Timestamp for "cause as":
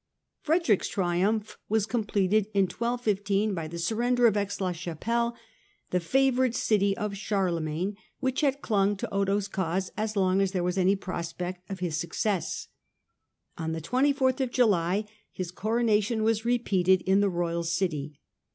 9.47-10.15